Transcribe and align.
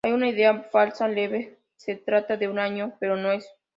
Hay 0.03 0.13
una 0.13 0.29
idea 0.29 0.63
falsa 0.71 1.07
leve 1.07 1.59
se 1.75 1.95
trata 1.95 2.35
de 2.35 2.47
un 2.47 2.57
año, 2.57 2.93
pero 2.99 3.17
no 3.17 3.31
es. 3.31 3.47